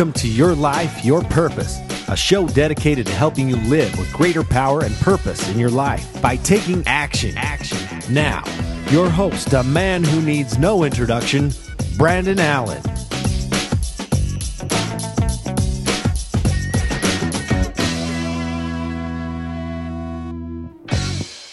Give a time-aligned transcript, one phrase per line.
[0.00, 1.78] Welcome to Your Life, Your Purpose,
[2.08, 6.22] a show dedicated to helping you live with greater power and purpose in your life
[6.22, 7.36] by taking action.
[7.36, 8.00] Action.
[8.08, 8.42] Now,
[8.88, 11.50] your host, a man who needs no introduction,
[11.98, 12.82] Brandon Allen.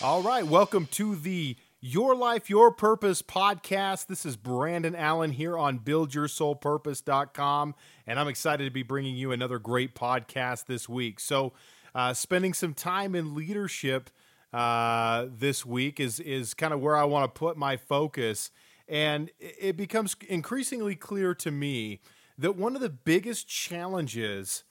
[0.01, 4.07] All right, welcome to the Your Life, Your Purpose podcast.
[4.07, 7.75] This is Brandon Allen here on buildyoursoulpurpose.com,
[8.07, 11.19] and I'm excited to be bringing you another great podcast this week.
[11.19, 11.53] So,
[11.93, 14.09] uh, spending some time in leadership
[14.51, 18.49] uh, this week is is kind of where I want to put my focus,
[18.87, 21.99] and it becomes increasingly clear to me
[22.39, 24.63] that one of the biggest challenges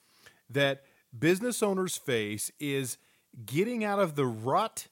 [0.50, 0.83] that
[1.16, 2.98] business owners face is
[3.45, 4.88] getting out of the rut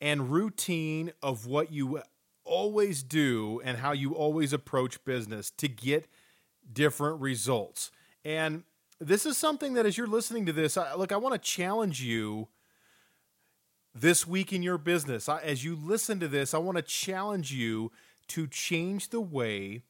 [0.00, 2.00] and routine of what you
[2.44, 6.08] always do and how you always approach business to get
[6.72, 7.90] different results.
[8.24, 8.64] And
[9.00, 12.02] this is something that as you're listening to this, I, look, I want to challenge
[12.02, 12.48] you
[13.94, 15.28] this week in your business.
[15.28, 17.92] I, as you listen to this, I want to challenge you
[18.28, 19.82] to change the way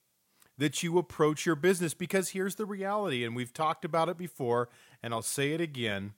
[0.57, 4.69] that you approach your business because here's the reality, and we've talked about it before,
[5.03, 6.15] and I'll say it again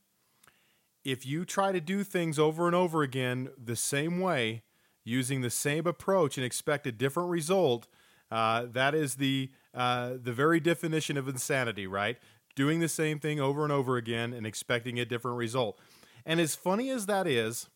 [1.05, 4.63] if you try to do things over and over again the same way,
[5.05, 7.87] using the same approach and expect a different result,
[8.31, 12.19] uh, that is the uh, the very definition of insanity, right?
[12.57, 15.79] Doing the same thing over and over again and expecting a different result.
[16.27, 17.69] And as funny as that is,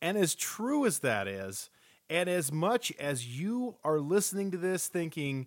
[0.00, 1.68] and as true as that is,
[2.08, 5.46] and as much as you are listening to this thinking,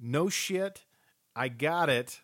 [0.00, 0.84] no shit,
[1.34, 2.20] I got it,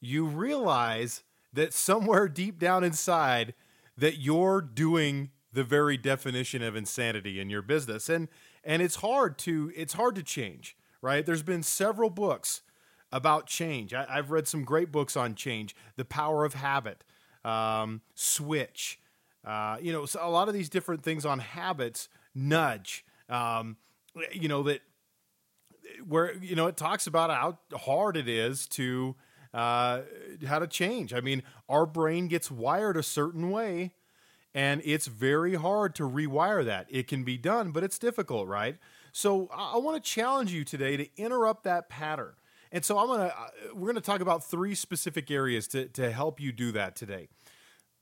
[0.00, 1.22] you realize
[1.56, 3.54] that somewhere deep down inside
[3.98, 8.08] that you're doing the very definition of insanity in your business.
[8.08, 8.28] And
[8.62, 11.24] and it's hard to it's hard to change right?
[11.24, 12.62] There's been several books
[13.12, 13.94] about change.
[13.94, 15.76] I, have read some great books on change.
[15.94, 17.04] The power of habit
[17.44, 18.98] um, switch
[19.46, 23.76] uh, you know so a lot of these different things on habits nudge um,
[24.32, 24.80] you know that
[26.04, 29.14] where you know it talks about how hard it is to
[29.56, 30.02] uh,
[30.46, 31.14] how to change.
[31.14, 33.94] I mean, our brain gets wired a certain way,
[34.54, 36.86] and it's very hard to rewire that.
[36.90, 38.76] It can be done, but it's difficult, right?
[39.12, 42.34] So I, want to challenge you today to interrupt that pattern.
[42.70, 46.38] And so I'm gonna uh, we're gonna talk about three specific areas to, to help
[46.38, 47.28] you do that today.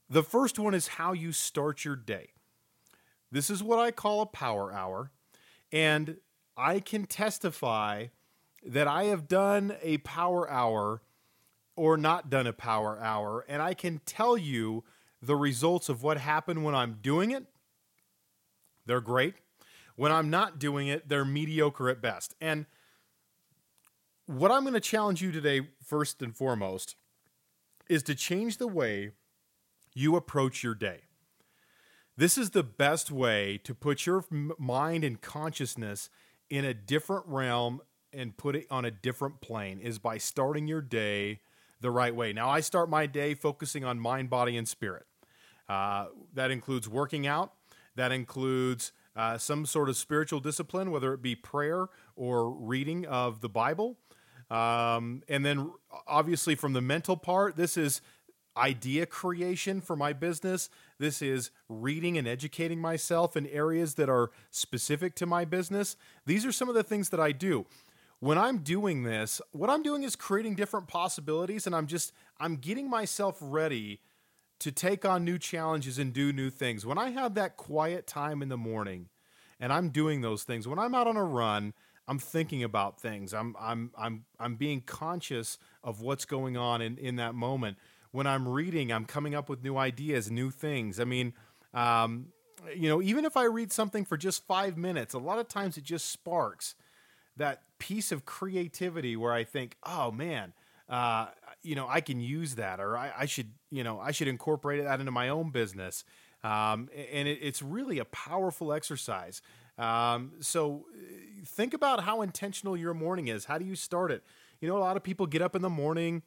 [0.09, 2.31] The first one is how you start your day.
[3.31, 5.11] This is what I call a power hour,
[5.71, 6.17] and
[6.57, 8.07] I can testify
[8.65, 11.01] that I have done a power hour
[11.75, 14.83] or not done a power hour, and I can tell you
[15.21, 17.45] the results of what happened when I'm doing it.
[18.85, 19.35] They're great.
[19.95, 22.35] When I'm not doing it, they're mediocre at best.
[22.39, 22.65] And
[24.25, 26.95] what I'm going to challenge you today, first and foremost,
[27.87, 29.11] is to change the way
[29.93, 31.01] you approach your day.
[32.17, 36.09] This is the best way to put your mind and consciousness
[36.49, 37.81] in a different realm
[38.13, 41.41] and put it on a different plane is by starting your day
[41.85, 42.33] the right way.
[42.33, 45.05] Now, I start my day focusing on mind, body, and spirit.
[45.69, 47.53] Uh, that includes working out,
[47.95, 53.41] that includes uh, some sort of spiritual discipline, whether it be prayer or reading of
[53.41, 53.97] the Bible.
[54.49, 55.71] Um, and then,
[56.07, 58.01] obviously, from the mental part, this is
[58.57, 60.69] idea creation for my business.
[60.97, 65.97] This is reading and educating myself in areas that are specific to my business.
[66.25, 67.65] These are some of the things that I do
[68.25, 72.55] when I'm doing this, what I'm doing is creating different possibilities and I'm just I'm
[72.55, 74.01] getting myself ready
[74.61, 76.87] to take on new challenges and do new things.
[76.87, 79.09] When I have that quiet time in the morning
[79.59, 81.75] and I'm doing those things, when I'm out on a run,
[82.07, 83.31] I'm thinking about things.
[83.31, 87.77] I'm I'm I'm I'm being conscious of what's going on in in that moment.
[88.09, 90.99] When I'm reading, I'm coming up with new ideas, new things.
[90.99, 91.33] I mean,
[91.75, 92.29] um,
[92.75, 95.77] you know, even if I read something for just five minutes, a lot of times
[95.77, 96.73] it just sparks
[97.37, 100.53] that piece of creativity where I think, oh man,
[100.89, 101.27] uh,
[101.61, 104.83] you know, I can use that, or I, I, should, you know, I should incorporate
[104.83, 106.03] that into my own business.
[106.43, 109.41] Um, and it, it's really a powerful exercise.
[109.77, 110.85] Um, so
[111.43, 113.45] think about how intentional your morning is.
[113.45, 114.23] How do you start it?
[114.61, 116.21] You know, a lot of people get up in the morning,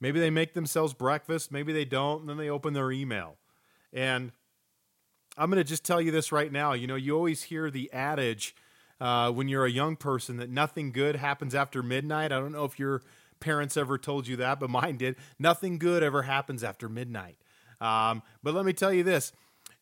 [0.00, 3.36] maybe they make themselves breakfast, maybe they don't, and then they open their email.
[3.92, 4.32] And
[5.36, 6.72] I'm going to just tell you this right now.
[6.72, 8.54] You know, you always hear the adage,
[9.02, 12.30] uh, when you're a young person that nothing good happens after midnight.
[12.30, 13.02] I don't know if your
[13.40, 15.16] parents ever told you that, but mine did.
[15.40, 17.36] Nothing good ever happens after midnight.
[17.80, 19.32] Um, but let me tell you this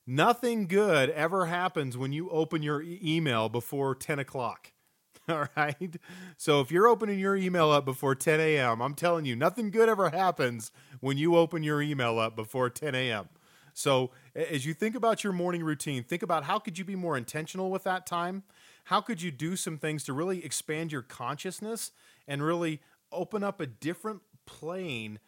[0.06, 4.72] nothing good ever happens when you open your e- email before 10 o'clock.
[5.28, 5.96] All right.
[6.38, 9.90] So if you're opening your email up before 10 a.m., I'm telling you, nothing good
[9.90, 13.28] ever happens when you open your email up before 10 a.m.
[13.74, 17.18] So as you think about your morning routine, think about how could you be more
[17.18, 18.44] intentional with that time?
[18.84, 21.92] How could you do some things to really expand your consciousness
[22.26, 22.80] and really
[23.12, 25.18] open up a different plane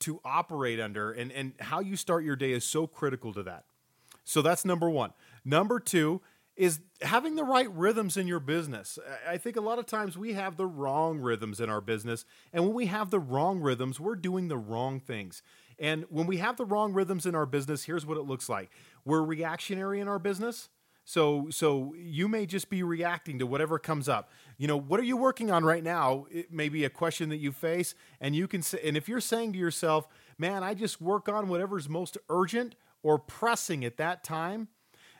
[0.00, 3.64] to operate under and, and how you start your day is so critical to that.
[4.24, 5.12] So that's number one.
[5.44, 6.20] Number two
[6.56, 8.98] is having the right rhythms in your business.
[9.26, 12.24] I think a lot of times we have the wrong rhythms in our business.
[12.52, 15.42] And when we have the wrong rhythms, we're doing the wrong things.
[15.78, 18.70] And when we have the wrong rhythms in our business, here's what it looks like
[19.04, 20.68] we're reactionary in our business.
[21.08, 24.30] So, so you may just be reacting to whatever comes up.
[24.58, 26.26] You know, what are you working on right now?
[26.30, 29.18] It may be a question that you face, and you can say, and if you're
[29.18, 30.06] saying to yourself,
[30.36, 34.68] "Man, I just work on whatever's most urgent or pressing at that time,"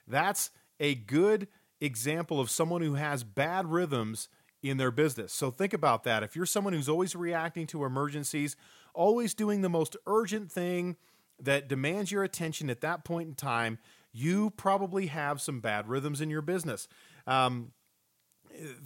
[0.07, 1.49] that's a good
[1.81, 4.29] example of someone who has bad rhythms
[4.63, 5.33] in their business.
[5.33, 6.23] So think about that.
[6.23, 8.57] If you're someone who's always reacting to emergencies,
[8.93, 10.99] always doing the most urgent thing
[11.41, 13.79] that demands your attention at that point in time,
[14.13, 16.89] you probably have some bad rhythms in your business.
[17.27, 17.73] Um,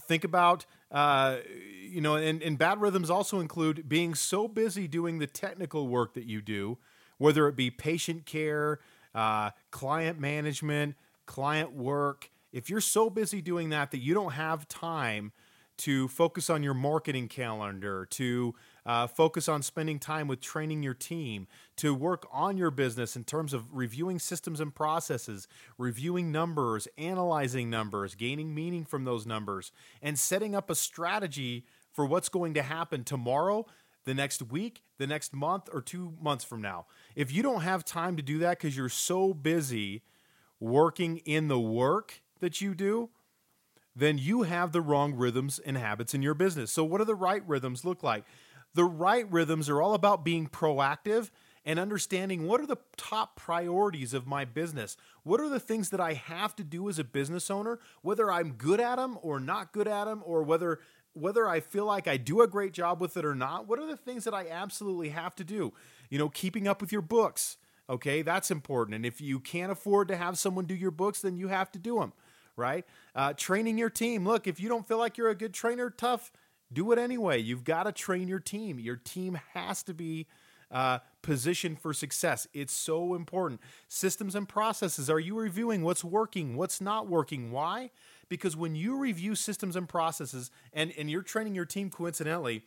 [0.07, 1.39] think about uh,
[1.81, 6.15] you know and, and bad rhythms also include being so busy doing the technical work
[6.15, 6.79] that you do
[7.19, 8.81] whether it be patient care
[9.15, 10.97] uh, client management
[11.27, 15.33] client work, if you're so busy doing that that you don't have time
[15.79, 20.95] to focus on your marketing calendar, to uh, focus on spending time with training your
[20.95, 21.47] team,
[21.77, 25.47] to work on your business in terms of reviewing systems and processes,
[25.79, 32.07] reviewing numbers, analyzing numbers, gaining meaning from those numbers, and setting up a strategy for
[32.07, 33.67] what's going to happen tomorrow,
[34.05, 36.87] the next week, the next month, or two months from now.
[37.15, 40.03] If you don't have time to do that because you're so busy
[40.59, 43.11] working in the work that you do,
[43.95, 46.73] then you have the wrong rhythms and habits in your business.
[46.73, 48.25] So, what do the right rhythms look like?
[48.75, 51.31] The right rhythms are all about being proactive
[51.65, 54.97] and understanding what are the top priorities of my business.
[55.23, 58.53] What are the things that I have to do as a business owner, whether I'm
[58.53, 60.81] good at them or not good at them, or whether
[61.15, 63.69] whether I feel like I do a great job with it or not.
[63.69, 65.75] What are the things that I absolutely have to do?
[66.09, 67.59] You know, keeping up with your books,
[67.93, 68.95] Okay, that's important.
[68.95, 71.79] And if you can't afford to have someone do your books, then you have to
[71.79, 72.13] do them,
[72.57, 72.87] right?
[73.15, 74.25] Uh, training your team.
[74.27, 76.33] Look, if you don't feel like you're a good trainer, tough,
[76.73, 77.39] do it anyway.
[77.39, 78.79] You've got to train your team.
[78.79, 80.27] Your team has to be
[80.71, 82.47] uh, positioned for success.
[82.55, 83.61] It's so important.
[83.89, 85.11] Systems and processes.
[85.11, 87.53] Are you reviewing what's working, what's not working?
[87.53, 87.91] Why?
[88.29, 92.63] Because when you review systems and processes and, and you're training your team coincidentally,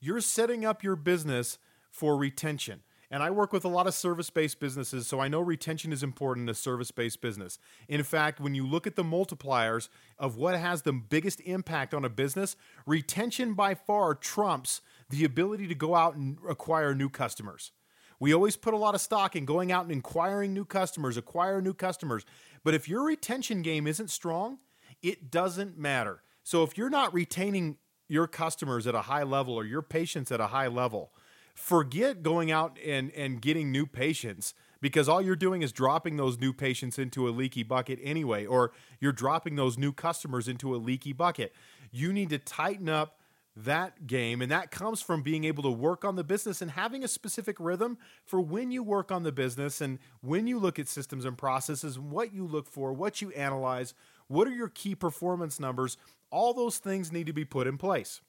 [0.00, 1.58] you're setting up your business
[1.90, 2.82] for retention.
[3.14, 6.02] And I work with a lot of service based businesses, so I know retention is
[6.02, 7.60] important in a service based business.
[7.86, 9.88] In fact, when you look at the multipliers
[10.18, 12.56] of what has the biggest impact on a business,
[12.86, 14.80] retention by far trumps
[15.10, 17.70] the ability to go out and acquire new customers.
[18.18, 21.62] We always put a lot of stock in going out and acquiring new customers, acquire
[21.62, 22.24] new customers.
[22.64, 24.58] But if your retention game isn't strong,
[25.02, 26.24] it doesn't matter.
[26.42, 27.76] So if you're not retaining
[28.08, 31.12] your customers at a high level or your patients at a high level,
[31.54, 36.38] forget going out and, and getting new patients because all you're doing is dropping those
[36.38, 40.76] new patients into a leaky bucket anyway, or you're dropping those new customers into a
[40.76, 41.54] leaky bucket.
[41.90, 43.18] You need to tighten up
[43.56, 47.02] that game, and that comes from being able to work on the business and having
[47.02, 50.88] a specific rhythm for when you work on the business and when you look at
[50.88, 53.94] systems and processes, what you look for, what you analyze,
[54.26, 55.96] what are your key performance numbers.
[56.30, 58.20] All those things need to be put in place.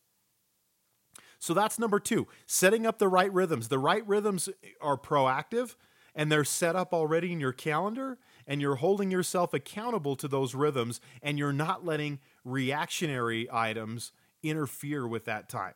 [1.39, 3.67] So that's number two, setting up the right rhythms.
[3.67, 4.49] The right rhythms
[4.81, 5.75] are proactive
[6.15, 10.55] and they're set up already in your calendar, and you're holding yourself accountable to those
[10.55, 15.73] rhythms, and you're not letting reactionary items interfere with that time.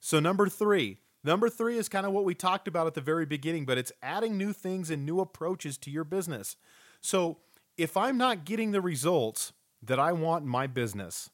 [0.00, 3.24] So, number three, number three is kind of what we talked about at the very
[3.24, 6.56] beginning, but it's adding new things and new approaches to your business.
[7.00, 7.38] So,
[7.76, 11.30] if I'm not getting the results that I want in my business,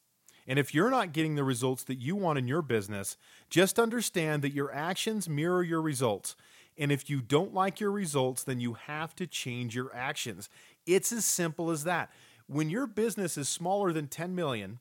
[0.47, 3.17] and if you're not getting the results that you want in your business,
[3.49, 6.37] just understand that your actions mirror your results.
[6.77, 10.49] And if you don't like your results, then you have to change your actions.
[10.87, 12.11] It's as simple as that.
[12.47, 14.81] When your business is smaller than 10 million,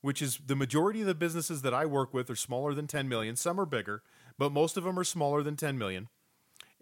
[0.00, 3.08] which is the majority of the businesses that I work with are smaller than 10
[3.08, 4.02] million, some are bigger,
[4.38, 6.08] but most of them are smaller than 10 million.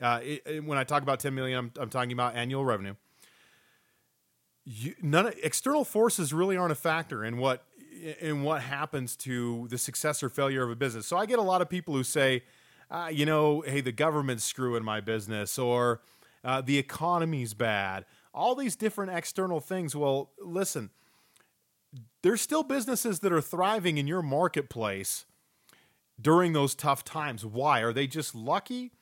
[0.00, 2.94] Uh, it, it, when I talk about 10 million, I'm, I'm talking about annual revenue.
[4.64, 7.64] You, none external forces really aren't a factor in what
[8.20, 11.06] in what happens to the success or failure of a business.
[11.06, 12.42] So I get a lot of people who say,
[12.90, 16.02] uh, you know, hey, the government's screwing my business, or
[16.44, 18.04] uh, the economy's bad.
[18.32, 19.96] All these different external things.
[19.96, 20.90] Well, listen,
[22.22, 25.24] there's still businesses that are thriving in your marketplace
[26.20, 27.44] during those tough times.
[27.44, 27.80] Why?
[27.80, 28.92] Are they just lucky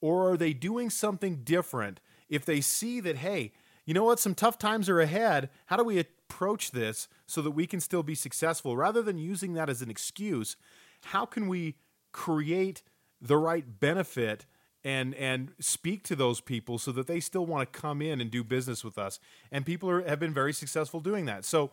[0.00, 2.00] or are they doing something different?
[2.28, 3.52] If they see that, hey,
[3.84, 7.50] you know what, some tough times are ahead, how do we approach this so that
[7.50, 8.76] we can still be successful?
[8.76, 10.56] Rather than using that as an excuse,
[11.02, 11.74] how can we
[12.12, 12.82] create
[13.20, 14.46] the right benefit
[14.82, 18.30] and and speak to those people so that they still want to come in and
[18.30, 19.18] do business with us?
[19.50, 21.44] And people are, have been very successful doing that.
[21.44, 21.70] So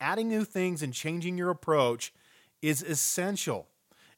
[0.00, 2.12] adding new things and changing your approach
[2.62, 3.68] is essential.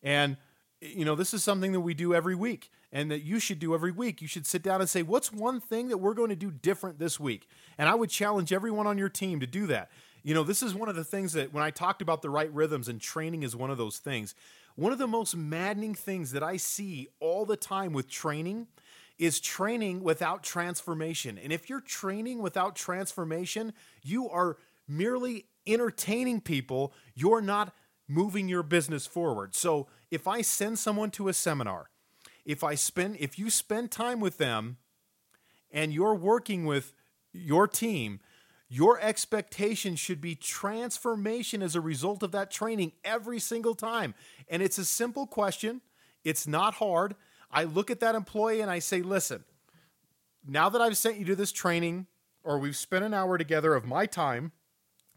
[0.02, 0.36] And
[0.80, 3.74] you know this is something that we do every week and that you should do
[3.74, 6.36] every week you should sit down and say what's one thing that we're going to
[6.36, 9.90] do different this week and i would challenge everyone on your team to do that
[10.22, 12.52] you know this is one of the things that when i talked about the right
[12.52, 14.34] rhythms and training is one of those things
[14.76, 18.68] one of the most maddening things that I see all the time with training
[19.18, 21.38] is training without transformation.
[21.38, 26.92] And if you're training without transformation, you are merely entertaining people.
[27.14, 27.74] You're not
[28.06, 29.54] moving your business forward.
[29.54, 31.88] So if I send someone to a seminar,
[32.46, 34.78] if I spend if you spend time with them
[35.70, 36.94] and you're working with
[37.32, 38.20] your team,
[38.68, 44.14] your expectation should be transformation as a result of that training every single time.
[44.48, 45.82] And it's a simple question,
[46.24, 47.16] it's not hard.
[47.50, 49.44] I look at that employee and I say, listen,
[50.46, 52.06] now that I've sent you to this training,
[52.42, 54.52] or we've spent an hour together of my time,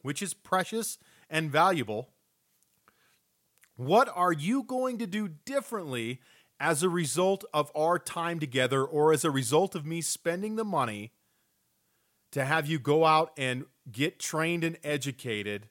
[0.02, 0.98] which is precious
[1.30, 2.10] and valuable,
[3.76, 6.22] what are you going to do differently
[6.60, 10.66] as a result of our time together or as a result of me spending the
[10.66, 11.12] money
[12.32, 15.68] to have you go out and get trained and educated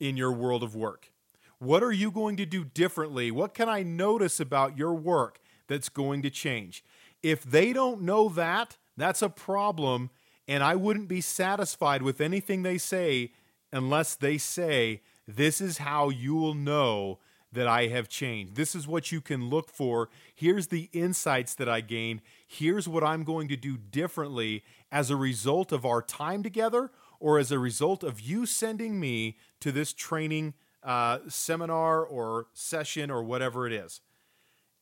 [0.00, 1.12] in your world of work?
[1.58, 3.30] What are you going to do differently?
[3.30, 5.38] What can I notice about your work
[5.68, 6.82] that's going to change?
[7.22, 10.10] If they don't know that, that's a problem,
[10.48, 13.32] and I wouldn't be satisfied with anything they say
[13.72, 17.20] unless they say, This is how you will know
[17.52, 18.54] that I have changed.
[18.54, 20.08] This is what you can look for.
[20.34, 22.22] Here's the insights that I gained.
[22.46, 26.90] Here's what I'm going to do differently as a result of our time together
[27.20, 33.10] or as a result of you sending me to this training uh, seminar or session
[33.10, 34.00] or whatever it is.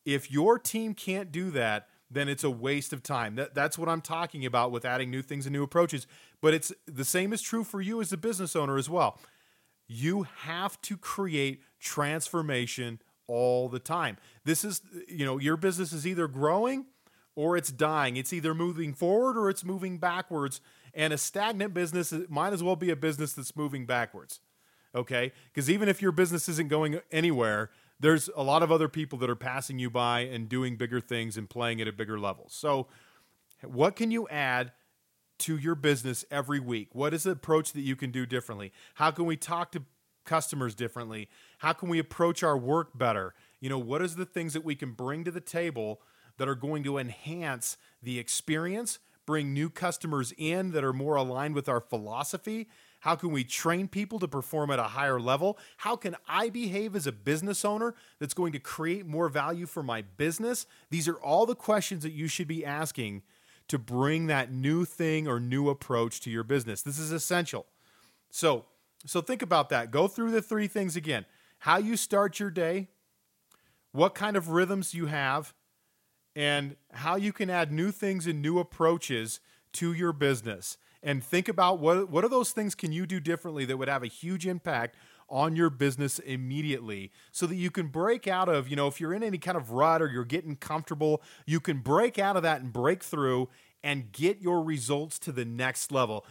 [0.05, 3.37] If your team can't do that, then it's a waste of time.
[3.37, 6.07] That, that's what I'm talking about with adding new things and new approaches.
[6.41, 9.19] But it's the same is true for you as a business owner as well.
[9.92, 14.18] You have to create transformation all the time.
[14.44, 16.87] This is, you know, your business is either growing
[17.35, 18.16] or it's dying.
[18.16, 20.61] It's either moving forward or it's moving backwards.
[20.94, 24.38] And a stagnant business might as well be a business that's moving backwards.
[24.94, 25.32] Okay?
[25.52, 29.28] Because even if your business isn't going anywhere, there's a lot of other people that
[29.28, 32.47] are passing you by and doing bigger things and playing at a bigger level.
[32.49, 32.87] So,
[33.64, 34.70] what can you add
[35.40, 36.88] to your business every week?
[36.92, 38.73] What is the approach that you can do differently?
[38.94, 39.82] How can we talk to
[40.25, 41.28] customers differently?
[41.59, 43.35] How can we approach our work better?
[43.61, 46.00] You know, what is the things that we can bring to the table
[46.38, 51.54] that are going to enhance the experience, bring new customers in that are more aligned
[51.54, 52.68] with our philosophy?
[53.00, 55.59] How can we train people to perform at a higher level?
[55.78, 59.82] How can I behave as a business owner that's going to create more value for
[59.82, 60.66] my business?
[60.90, 63.23] These are all the questions that you should be asking
[63.71, 66.83] to bring that new thing or new approach to your business.
[66.83, 67.67] This is essential.
[68.29, 68.65] So,
[69.07, 69.93] so think about that.
[69.93, 71.25] Go through the three things again.
[71.61, 72.89] How you start your day,
[73.93, 75.55] what kind of rhythms you have,
[76.35, 79.39] and how you can add new things and new approaches
[79.75, 80.77] to your business.
[81.00, 84.03] And think about what what are those things can you do differently that would have
[84.03, 84.97] a huge impact
[85.31, 89.15] on your business immediately so that you can break out of, you know, if you're
[89.15, 92.61] in any kind of rut or you're getting comfortable, you can break out of that
[92.61, 93.49] and break through
[93.83, 96.27] and get your results to the next level.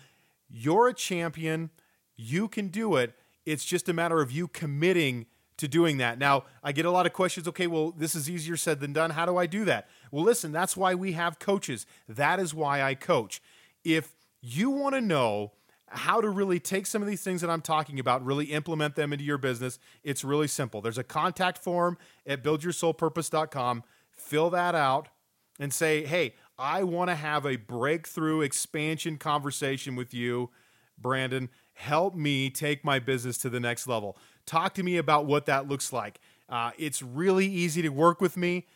[0.49, 1.69] You're a champion.
[2.15, 3.15] You can do it.
[3.45, 5.25] It's just a matter of you committing
[5.57, 6.17] to doing that.
[6.17, 7.47] Now, I get a lot of questions.
[7.47, 9.11] Okay, well, this is easier said than done.
[9.11, 9.87] How do I do that?
[10.11, 11.85] Well, listen, that's why we have coaches.
[12.07, 13.41] That is why I coach.
[13.83, 15.53] If you want to know
[15.91, 19.13] how to really take some of these things that I'm talking about, really implement them
[19.13, 20.81] into your business, it's really simple.
[20.81, 23.83] There's a contact form at buildyoursoulpurpose.com.
[24.11, 25.09] Fill that out
[25.59, 30.49] and say, hey, I want to have a breakthrough expansion conversation with you,
[30.97, 31.49] Brandon.
[31.73, 34.17] Help me take my business to the next level.
[34.45, 36.19] Talk to me about what that looks like.
[36.49, 38.67] Uh, it's really easy to work with me.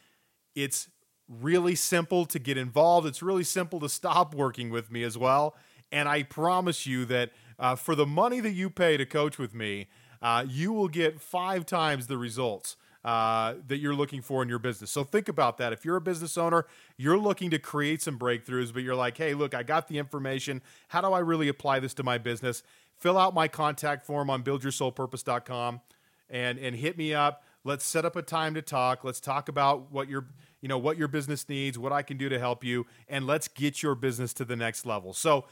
[0.56, 0.88] It's
[1.28, 3.08] really simple to get involved.
[3.08, 5.56] It's really simple to stop working with me as well.
[5.94, 9.54] And I promise you that uh, for the money that you pay to coach with
[9.54, 9.88] me,
[10.24, 14.58] uh, you will get five times the results uh, that you're looking for in your
[14.60, 14.90] business.
[14.90, 15.72] So think about that.
[15.72, 16.66] If you're a business owner,
[16.98, 20.62] you're looking to create some breakthroughs, but you're like, hey, look, I got the information.
[20.88, 22.64] How do I really apply this to my business?
[22.98, 25.82] Fill out my contact form on buildyoursoulpurpose.com
[26.30, 27.44] and and hit me up.
[27.66, 29.04] Let's set up a time to talk.
[29.04, 30.26] Let's talk about what your
[30.62, 33.48] you know what your business needs, what I can do to help you, and let's
[33.48, 35.14] get your business to the next level.
[35.14, 35.46] So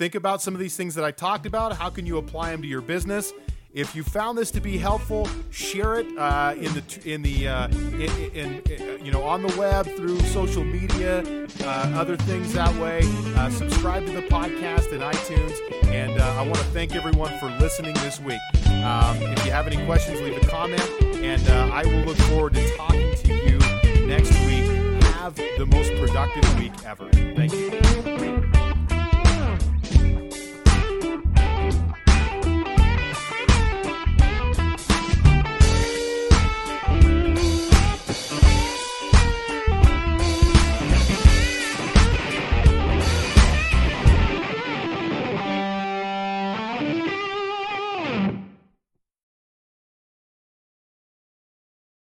[0.00, 1.76] think about some of these things that I talked about.
[1.76, 3.34] How can you apply them to your business?
[3.74, 7.68] If you found this to be helpful, share it uh, in the in the uh,
[7.68, 11.22] in, in, in, you know on the web through social media,
[11.62, 13.00] uh, other things that way.
[13.36, 15.54] Uh, subscribe to the podcast in iTunes,
[15.88, 18.40] and uh, I want to thank everyone for listening this week.
[18.82, 22.54] Um, if you have any questions, leave a comment, and uh, I will look forward
[22.54, 23.58] to talking to you
[24.06, 24.64] next week.
[25.20, 27.29] Have the most productive week ever.